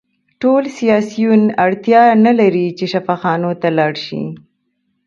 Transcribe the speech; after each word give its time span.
ټول 0.41 0.63
سیاسیون 0.77 1.41
اړتیا 1.65 2.01
نلري 2.25 2.67
چې 2.77 2.85
شفاخانو 2.93 3.51
ته 3.61 3.69
لاړ 3.77 3.93
شي 4.05 4.21